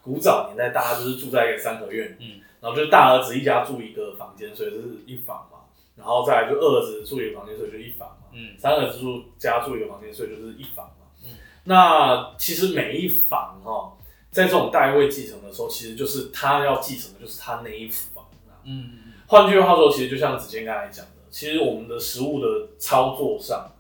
[0.01, 5.58] 古早年代大家就是住在一个三合院，嗯，然后就是大儿子一家住一个房间，所以是一房嘛，
[5.99, 11.05] 然后再来就二儿子住一个房间，所以就一房嘛，嗯三儿子住家住一个房间，所以就是一房嘛。
[11.23, 11.29] 嗯
[11.65, 13.93] 那其实每一房哈、
[14.31, 18.57] 在这种代位继承的时候，其实就是他要继承的就是他那一房啊。
[18.63, 18.91] 嗯
[19.27, 22.47] 换句话说，其实就像子健刚才讲的，其实我们的实物的
[22.79, 23.71] 操作上，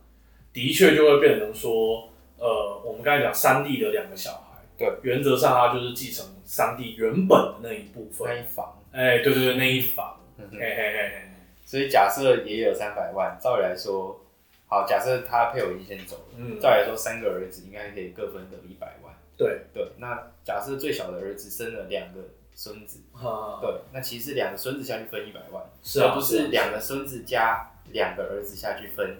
[0.53, 8.39] 的确就会变成说，呃，我们刚才讲三弟的两个小孩，对，原则上他就是继承三弟原本的那一部分那。
[8.39, 8.75] 一房。
[8.91, 11.28] 哎、对对对，那一房，嗯嘿嘿嘿嘿，
[11.69, 14.19] 所以假设爷爷有三百万，照理来说，
[14.65, 19.13] 好，假设他配偶已经先走了，嗯，照理来说三个儿子应该可以各分得一百万。
[19.37, 22.21] 对，对，那假设最小的儿子生了两个
[22.55, 29.15] 孙子，啊，对，那其实两个孙子下去分一百万，是啊，而不是两个孙子加两个儿子下去分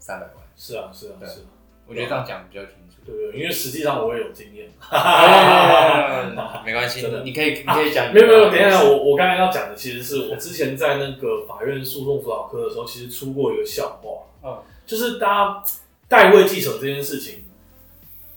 [0.00, 0.44] 三百万。
[0.56, 1.46] 是啊，是啊，对是啊，
[1.86, 2.96] 我觉得这样讲比较清楚。
[3.06, 4.66] 对对，因为实际上我也有经验。
[6.64, 8.12] 没关系 真的，你可以，你可以讲。
[8.12, 15.64] 没有没有，等一下，我我刚才要讲的其实是我之前在那个法院诉讼辅导科的时候，其实出过一个笑话，嗯就是大家
[16.08, 17.44] 代位继承这件事情，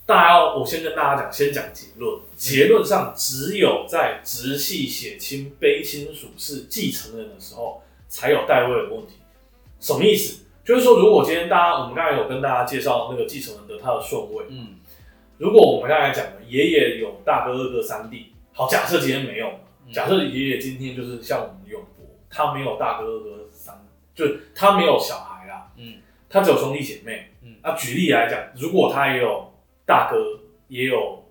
[0.06, 9.16] 大家要我先跟大家讲，先讲结论，结论上只有在直系血亲非亲属是继承人的时候，才有代位的问题。
[9.80, 10.44] 什么意思？
[10.64, 14.76] 就是说，如果今天大家我们刚才有跟大家介绍那个继承人的他的顺位，嗯。
[15.38, 19.48] 如果我们刚才讲的爷爷有大哥、二哥、三弟，好，假设今天没有，
[19.88, 19.92] 嗯。
[19.94, 23.74] 假设爷爷今天就是像我们永博，他没有大哥、二哥、三，
[24.14, 25.96] 就是他没有小孩啦，嗯。
[26.30, 27.30] 他只有兄弟姐妹。
[27.42, 27.56] 嗯。
[27.64, 29.52] 那举例来讲，如果他也有
[29.86, 30.18] 大哥，
[30.68, 31.24] 也有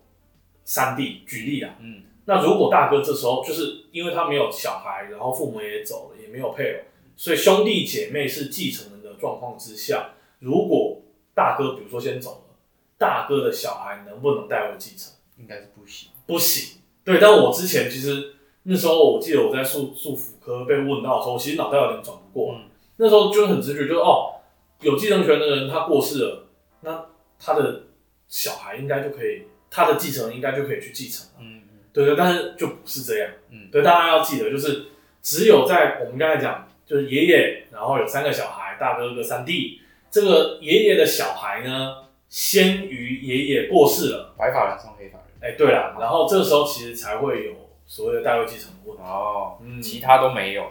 [0.65, 2.03] 三弟，举例啊，嗯。
[2.25, 6.81] 那如果大哥这时候就是因为他没有小孩，然后父母也走了，也没有配偶，
[7.17, 11.03] 所以兄弟姐妹是继承人的状况之下，如果
[11.35, 12.57] 大哥比如说先走了，
[12.97, 15.13] 大哥的小孩能不能代为继承？
[15.37, 16.11] 应该是不行。
[16.27, 16.81] 不行。
[17.05, 22.61] 对，但我之前其实那时候我记得我在诉诉辅科被问到的时候，我其实脑袋有点转不过来。
[22.61, 22.65] 嗯
[23.01, 24.43] 那时候就是很直觉，就是哦，
[24.81, 26.47] 有继承权的人他过世了，
[26.81, 27.07] 那
[27.39, 27.83] 他的
[28.27, 31.33] 小孩应该就可以，他的继承人应该就可以去继承了。
[31.39, 33.31] 嗯嗯对对，但是就不是这样。
[33.51, 34.87] 嗯对，大家要记得，就是
[35.23, 41.97] 只有在我们刚才讲，就是爷爷，然后有三个小孩，大哥哥、三弟，这个爷爷的小孩呢，
[42.31, 44.35] 先于爷爷过世了。
[44.39, 45.27] 白发人送黑发人。
[45.43, 47.53] 哎、对了，然后这时候其实才会有
[47.87, 49.03] 所谓的代位继承的问题。
[49.05, 50.65] 哦，嗯其他都没有，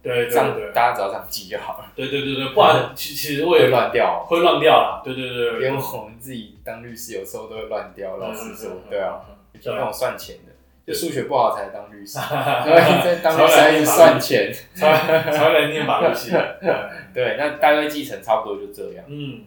[0.00, 4.24] 对这样对对大家只要这样记就好了，对对对对，不然其其实会会乱掉。
[4.28, 5.02] 会乱掉了。
[5.04, 10.52] 对对对对，连我们自己当律师有时候都会乱掉，老实说，对啊，嗯，就那种算钱的，
[10.86, 14.52] 就数学不好才当律师，才所以在当律师还一直算钱。
[14.74, 16.30] 才会来念法律系。
[17.14, 19.44] 对，那大概继承差不多就这样，嗯，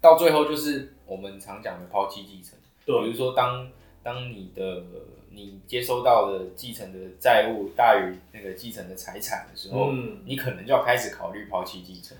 [0.00, 2.58] 到最后就是我们常讲的抛弃继承。
[2.84, 3.68] 比如说当
[4.02, 4.82] 当你的
[5.30, 10.18] 你接收到的继承的债务大于那个继承的财产的时候，嗯。
[10.24, 12.16] 你可能就要开始考虑抛弃继承。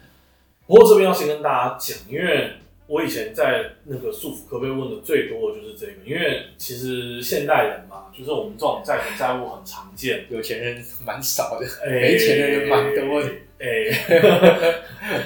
[0.67, 2.53] 不过这边要先跟大家讲，因为
[2.89, 13.29] 我以前在那个束缚科被问的最多的就是这个，因为其实现代人嘛，就是我们这种债权债务很常见，有钱人蛮少的，哎没钱的人蛮多的。
[13.59, 13.67] 哎、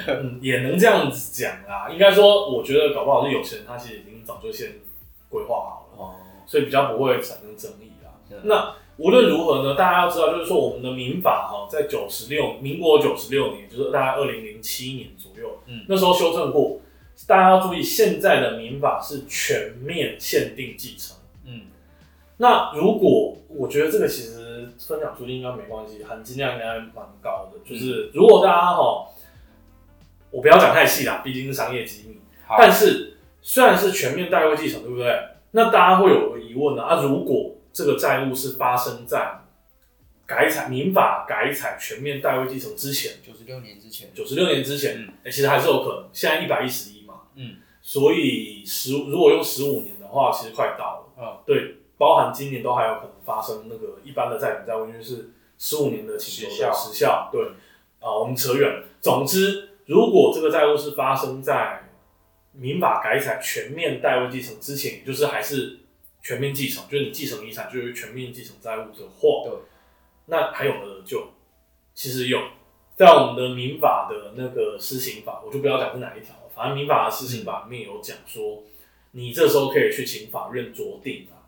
[0.06, 1.90] 嗯，也能这样子讲啦。
[1.90, 4.68] 应该说，我觉得搞不好是有钱人，他其实已经早就先
[5.28, 6.14] 规划好了，哦，
[6.46, 8.10] 所以比较不会产生争议啦。
[8.30, 16.80] 嗯那无论如何呢，大家要知道，就是说我们的民法哈，在九十六民国九十六年，就是大概二零零七年左右，嗯那时候修正过。
[17.26, 21.16] 大家要注意，现在的民法是全面限定继承。
[21.44, 21.62] 嗯
[22.38, 27.58] 那如果我觉得这个其实分享出去应该没关系，含金量应该蛮高的。
[27.68, 29.06] 就是如果大家哈，
[30.30, 32.20] 我不要讲太细啦，毕竟是商业机密。
[32.58, 35.14] 但是虽然是全面代位继承，对不对？
[35.52, 39.40] 那大家会有个疑问呢、啊，如果这个债务是发生在
[40.26, 46.08] 改采民法改采全面代位继承之前，九十六年之前，九十六年之前，嗯哎、其实还是有可能。
[46.12, 46.99] 现在一百一十一嘛，
[47.34, 51.06] 嗯，所以十如果用十五年的话，其实快到了。
[51.18, 57.28] 嗯，对，包含今年都还有可能发生那个一般的债权债务，因为是十五年的请求的时效时效。
[57.32, 57.42] 对，
[58.00, 58.84] 啊、我们扯远了。
[59.00, 61.88] 总之，如果这个债务是发生在
[62.52, 65.78] 民法改采全面代位继承之前，也就是还是
[66.22, 69.52] 全面继承，就是你继承遗产就是全面继承债务的话，对，
[70.26, 71.28] 那还有没有得救？
[71.94, 72.38] 其实有，
[72.94, 78.62] 在我们的民法的那个施行法，我就不要讲是哪一条了，反正民法的事情法里面有讲说，
[79.12, 81.40] 你这时候可以去请法院酌定啊。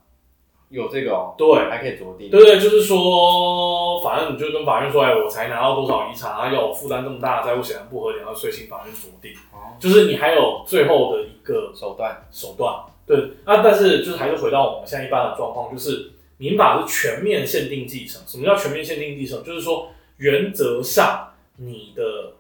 [0.70, 2.30] 有这个哦，对，还可以酌定。
[2.30, 9.32] 对对，就是说，反正你就跟法院说，哎，我才拿到多少遗产，啊，要我负担这么大的债务，显然不合理，然后所以请法院酌定。
[9.52, 12.74] 哦，就是你还有最后的一个手段，手段。
[13.06, 18.22] 对，啊，但是就是还是回到我们现在一般的状况，就是民法是全面限定继承。
[18.26, 19.44] 什么叫全面限定继承？
[19.44, 22.32] 就是说原则上你的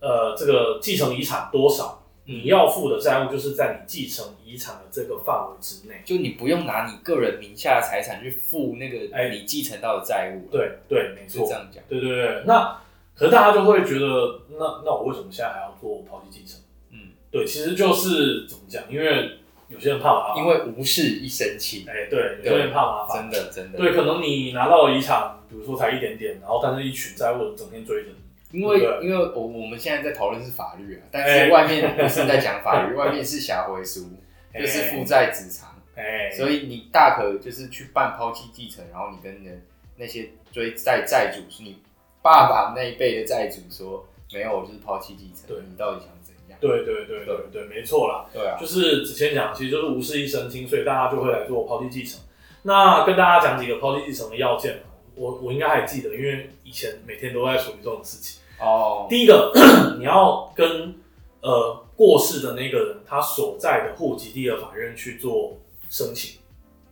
[0.00, 1.97] 呃这个继承遗产多少，
[2.30, 6.02] 你要付的债务就是在你继承遗产的这个范围之内。
[6.04, 11.52] 就你不用拿你个人名下的财产去付那个哎你继承到的债务，对对，没错这。
[11.52, 11.82] 样讲。
[11.88, 12.78] 对对对，那
[13.14, 16.60] 可是大家就会觉得，那那我为什么现在还要做抛弃继承？
[16.92, 19.38] 嗯，对，其实就是怎么讲，因为
[19.68, 23.78] 有些人怕麻烦，因为无事一身轻，哎、对，有些人怕麻烦，真的真的。
[23.78, 28.16] 对，可能你拿到的遗产，比如说才一点点，然后但是一群债务人整天追着你，
[28.52, 31.46] 因为因为我我们现在在讨论是法律啊，但哎。
[31.46, 34.08] 是外面不是在讲法律， 外面是侠回书，
[34.52, 34.60] 哎。
[34.60, 39.62] 就是负债子偿，哎、所以你大可就是去办抛弃继承，然后你跟人
[39.96, 41.78] 那些追债债主，是你
[42.22, 45.58] 爸爸那一辈的债主说，没有，我就是抛弃继承，对。
[45.68, 46.58] 你到底想怎样？
[46.60, 52.20] 对对对对对，没错啦，对啊，就是之前讲，其实就是无事一身轻，所以大家就会来做抛弃继承。
[52.62, 58.37] 那跟大家讲几个抛弃继承的要件啊我我应该还记得，因为以前每天都在处理这种事情。
[58.60, 59.52] 哦，第一个，
[59.98, 60.94] 你要跟
[61.40, 66.40] 呃过世的那个人他所在的户籍地的法院去做申请。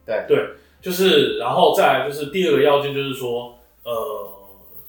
[0.05, 0.24] 对。
[0.29, 0.50] 对，
[0.81, 4.33] 就是然后再来就是第二个要件就是说，呃，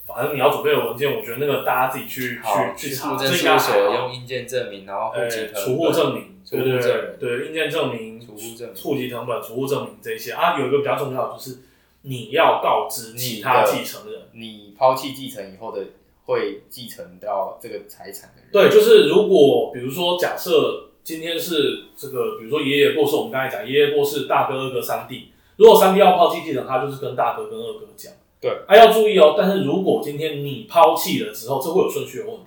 [0.06, 2.40] 反反正你要准备的文件，我觉得那个大家自己去，
[2.76, 8.82] 去去查，这应该所用印鉴证明，然后户籍储户证明，对对证对对，印鉴证明、储户证明。
[8.82, 10.32] 户籍成本、储户证明这一些。
[10.32, 11.58] 啊，有一个比较重要的就是
[12.02, 14.22] 你要告知其他继承人。
[14.32, 15.84] 你抛弃继承以后的
[16.28, 18.50] 会继承到这个财产的人。
[18.52, 28.12] 对，就是如果比如说假设今天是这个，比如说爷爷过世，我们刚才讲爷爷过世，大哥、二哥、三弟，如果三弟要抛弃继承，他就是跟大哥跟二哥讲。
[28.40, 29.34] 对，啊要注意哦。
[29.36, 32.42] 但是如果今天你抛弃了之后，这会有顺序的问题。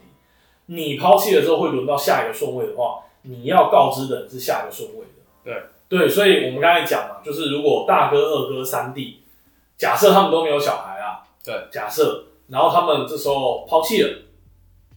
[0.67, 5.12] 你抛弃了之后会轮到下一个顺位的话，你要告知的人是下一个顺位的。
[5.44, 9.17] 对对，所以我们刚才讲嘛，就是如果大哥、二哥、三弟，
[9.76, 14.10] 假设他们都没有小孩啊，对，假设，然后他们这时候抛弃了，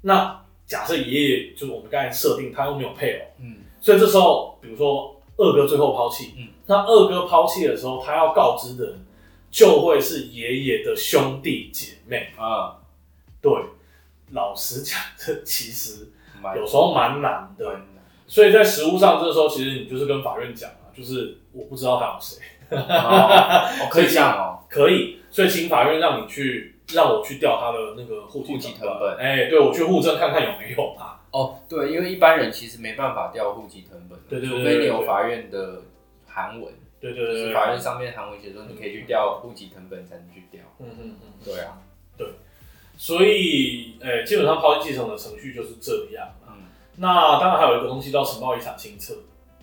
[0.03, 9.07] 那假设爷爷就是我们刚才设定他又没有配偶，嗯，所以这时候比如说二哥最后抛弃，嗯，那二哥抛弃的时候，他要告知的人
[9.51, 12.33] 就会是爷爷的兄弟姐妹。
[12.37, 12.77] 啊，
[13.41, 13.53] 对，
[14.33, 16.09] 老实讲，这其实
[16.57, 17.81] 有时候蛮难的。
[18.27, 22.39] 所以在实务上，这时候其实你就是跟法院讲啊，就是我不知道他有谁，
[23.91, 31.21] 可以这样哦， 可以，所以请法院让你去让我去调他的那个户籍成成本哎、对我去户政看看有没有嘛。
[31.31, 35.83] 哦，对，因为一般人其实没办法调户籍成本，对对对除非你有法院的
[36.27, 40.61] 函文，就是对对对对，法院上面函文写说你可以去调户籍成本才能去调。
[40.79, 41.33] 嗯嗯嗯。
[41.45, 41.79] 对啊，
[42.17, 42.29] 对
[42.97, 46.29] 所以，诶、基本上抛弃继承的程序就是这样。
[46.47, 46.55] 嗯
[46.97, 49.17] 那当然还有一个东西叫承包遗产清册。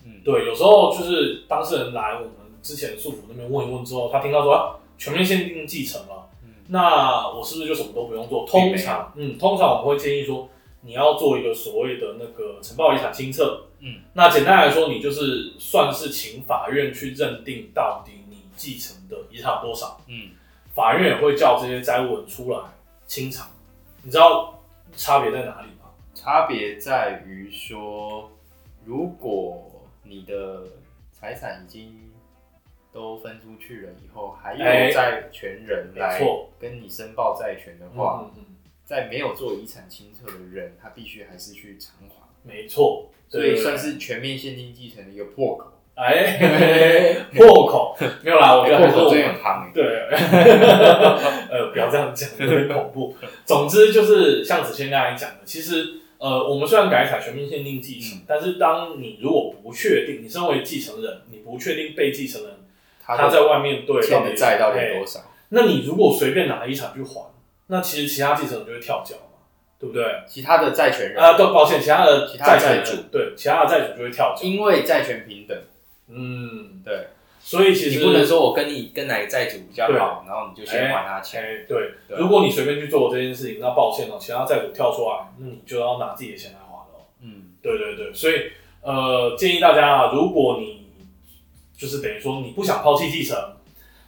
[0.04, 6.21] 嗯，对，有时候就是当事人来我们之前诉府那边问一问之后，他听到说、啊、全面限定继承了，嗯
[6.68, 8.46] 那我是不是就什么都不用做？
[8.46, 10.48] 通常，嗯，通常我们会建议说，
[10.82, 13.66] 你要做一个所谓的那个承包遗产清册。
[13.80, 20.00] 嗯，那简单来说，你就是算是请法院去认定到底你继承的遗产有多少。
[20.06, 20.30] 嗯，
[20.74, 22.58] 法院也会叫这些债务人出来
[23.06, 23.48] 清偿。
[24.02, 24.62] 你知道
[24.96, 25.90] 差别在哪里吗？
[26.14, 28.30] 差别在于说，
[28.84, 29.70] 如果
[30.04, 30.62] 你的
[31.12, 32.11] 财产已经
[32.92, 36.20] 都分出去了以后，还哎有债权人来
[36.60, 45.72] 跟你申报债权的话，嗯嗯嗯，在没有做遗产清册的人，他必须还是去偿还，没错，所以算是全面限定继承的一个破口。
[45.94, 47.96] 哎 破口。
[48.22, 49.70] 没有啦，我觉得还是破口真我。
[49.74, 49.84] 对，
[51.50, 53.14] 呃，不要这样讲，有点恐怖。
[53.44, 58.22] 总之就是像子谦刚才讲的，其实呃，我们虽然改采全面限定继承，嗯。
[58.26, 62.52] 但是当你如果不确定，你身为继承人，你不确定被继承人
[63.16, 65.20] 他他在外面对欠的债到底多少？
[65.50, 67.30] 那你如果随便拿遗产去还，
[67.66, 69.38] 那其实其他继承人就会跳脚嘛，
[69.78, 70.04] 对不对？
[70.26, 74.42] 其他的债权人，啊，对，抱歉，其他的其他债权主对其他的债主就会跳脚。
[74.42, 75.56] 因为债权平等，
[76.08, 77.08] 嗯，对
[77.40, 81.66] 所以其实你不能说我跟你跟哪个债主比较好，然后你就先还他哎、钱。
[81.68, 87.04] 对，对如果你随便去做这件事情，那抱歉哦、其他债主跳出来，那你就要拿自己的钱来还了。
[87.20, 90.81] 嗯，对对对，所以呃，建议大家啊，如果你
[91.82, 93.36] 就是等于说你不想抛弃继承，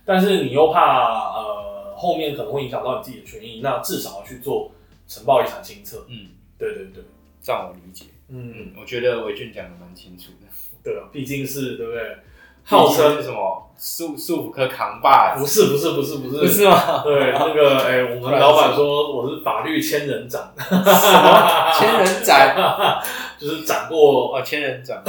[0.05, 4.71] 但是你又怕呃后面可能会影响到你自己的权益，那至少要去做
[5.09, 6.07] 承报遗产清册。
[6.09, 7.03] 嗯，对对对，
[7.43, 8.05] 这样我理解。
[8.29, 10.47] 嗯，嗯，我觉得伟俊讲的蛮清楚的。
[10.85, 12.17] 对啊，毕竟是对不对？
[12.67, 15.67] 号称什么束束缚科扛把不子？
[15.67, 17.03] 是不是不是不是不是吗？
[17.05, 22.57] 对，那个哎、我们老板说我是法律千人斩，什么千人斩？
[23.45, 25.03] 就是斩过啊，千人斩。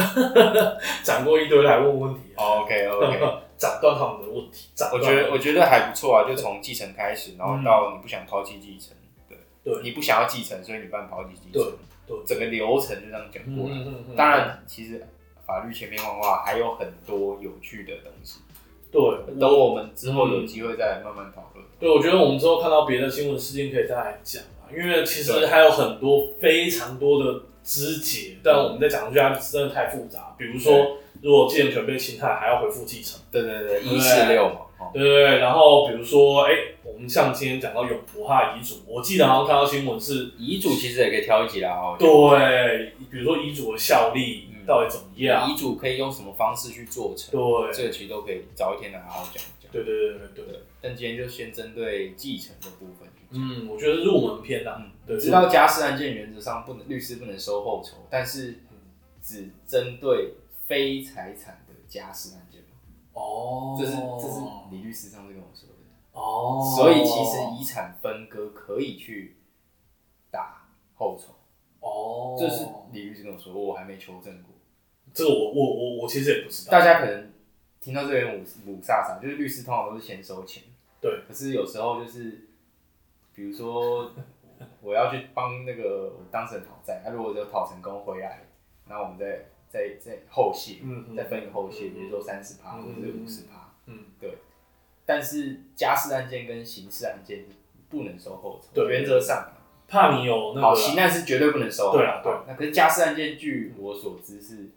[1.03, 3.19] 斩过一堆来问问题、啊，OK OK，
[3.55, 4.67] 斩断他们的问题。
[4.75, 8.95] 斩我觉得我觉得还不错啊，就从继承开始，然后到你不想抛弃继承，
[9.29, 9.37] 对。
[9.63, 9.81] 对。
[9.83, 11.71] 你不想要继承，所以你办抛弃继承，对
[12.07, 12.25] 对。
[12.25, 13.75] 整个流程就这样讲过来。
[13.75, 15.07] 嗯嗯嗯，当然，其实
[15.45, 18.39] 法律千变万化，还有很多有趣的东西，
[18.91, 18.99] 对，
[19.39, 21.65] 等我们之后有机会再慢慢讨论。
[21.79, 30.35] 对，我觉得我们之后看到别的新闻事件可以再来讲啊，因为其实还有很多非常多的枝节，但我们再讲出去它真的太复杂。
[30.37, 35.39] 比如说，如果继承权被侵害，还要回复继承，对对对，一四六嘛，哦对不对？
[35.39, 36.51] 然后比如说，哎，
[36.83, 42.07] 我们像今天讲到永福他的遗嘱，我记得好像看到新闻是，遗嘱其实也可以挑一集来好好讲。
[42.07, 45.49] 对，比如说遗嘱的效力嗯到底怎么样？
[45.49, 47.31] 遗嘱可以用什么方式去做成？
[47.31, 49.71] 对，这个其实都可以早一天来好好讲一讲。
[49.71, 50.59] 对对对对对。
[50.79, 53.09] 但今天就先针对继承的部分。
[53.35, 58.59] 嗯，我觉得入门篇啊，嗯，对，知道家事案件原则上不能律师不能收后酬，但是
[59.21, 62.77] 只针对非财产的家事案件嘛，
[63.13, 64.39] 哦，这是这是
[64.71, 65.75] 李律师上次跟我说的。
[66.13, 69.35] 哦，所以其实遗产分割可以去
[70.31, 71.33] 打后酬，
[71.81, 74.55] 哦，这是李律师跟我说，我还没求证过。
[75.13, 77.33] 这个我我我我其实也不知道，大家可能
[77.81, 80.63] 听到这边五五煞煞，就是律师通常都是先收钱，
[81.01, 82.44] 对，可是有时候就是
[83.35, 84.11] 比如说
[84.81, 88.47] 我要去帮那个我当事人讨债，他如果有讨成功回来，
[88.87, 93.73] 然后我们再再再后谢，嗯嗯再分一个后谢，嗯比如说三十趴嗯或者是五十趴。
[93.87, 94.05] 嗯，
[95.05, 97.45] 但是家事案件跟刑事案件
[97.89, 99.51] 不能收后酬，对原则上。
[99.87, 101.91] 怕你有那好，个刑案是绝对不能收。
[101.91, 104.71] 对啊对那可是家事案件，据我所知是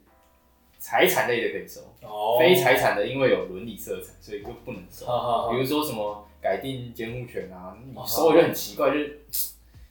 [0.78, 5.06] 财产类的可以收，哦，非财产的因为有伦理色彩，所以就不能收。
[5.06, 9.18] 好好好比如说什么改定监护权啊，你哦收就很奇怪，就是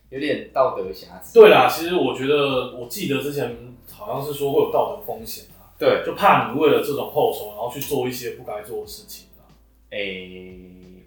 [0.10, 1.36] 有点道德瑕疵。
[1.40, 3.56] 对啦，其实我觉得，我记得之前
[3.92, 9.46] 好像是说会有道德风险啊，对，就怕你为了这种后酬，然后去做一些不该做的事情啊。
[9.92, 10.58] 诶、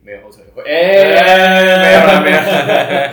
[0.04, 3.12] 没有后撤会，诶、没有了，没有了。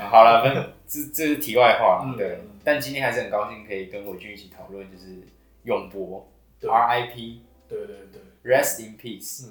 [0.08, 0.54] 好了，那
[0.86, 2.40] 这这是题外话了，嗯对。
[2.64, 5.26] 但今天还是很高兴可以跟伟俊一起讨论，就是
[5.64, 9.48] 永博对 RIP 对对对，Rest in Peace。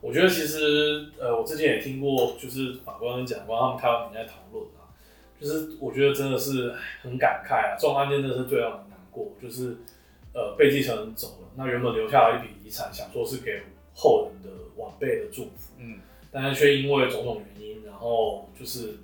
[0.00, 4.88] 嗯，我觉得其实呃，我之前也听过，就是法官跟检察官他们开完庭在讨论啊，
[5.40, 9.76] 就是我觉得真的是很感慨啊，这种案件真的是最让人难过，就是
[10.32, 13.62] 呃被继承人走了，那原本留下了一笔遗产，想说是给
[13.94, 15.98] 后人的晚辈的祝福，嗯，
[16.32, 18.98] 但是却因为种种原因，然后就是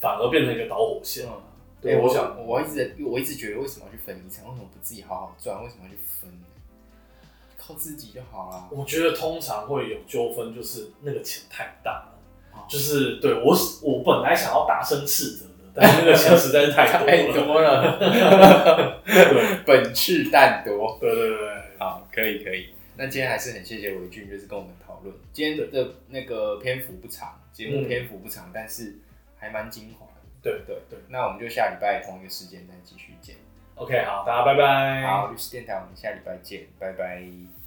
[0.00, 1.26] 反而变成一个导火线。
[1.26, 1.42] 嗯，
[1.80, 4.44] 对，欸我我想我一直我一直觉得为什么要去分遗产？
[4.46, 5.62] 为什么不自己好好赚？
[5.62, 6.46] 为什么要去分呢？
[7.66, 8.68] 靠自己就好了。
[8.70, 12.18] 我觉得通常会有纠纷，就是那个钱太大了，
[12.52, 17.32] 哦就是对我我本来想要大声斥责的，但是那个钱实在是太多太了。
[17.32, 20.98] 多了，对 本赤蛋多。
[21.00, 22.74] 对对对，好，可以可以。
[22.96, 25.14] 那今天还是很谢谢伟俊，就是跟我们讨论。
[25.32, 28.96] 今天的那个篇幅不长，节目嗯篇幅不长，但是
[29.36, 30.12] 还蛮精华的。
[30.42, 30.98] 对对对。
[31.08, 33.36] 那我们就下礼拜同一个时间再继续见。
[33.76, 35.02] OK，好，大家拜拜。
[35.06, 37.63] 好，律师电台，我们下礼拜见，拜拜。